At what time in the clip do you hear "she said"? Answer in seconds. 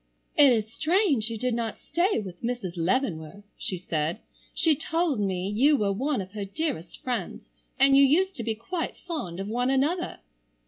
3.55-4.17